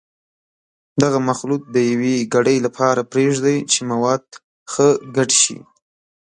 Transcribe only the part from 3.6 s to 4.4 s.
چې مواد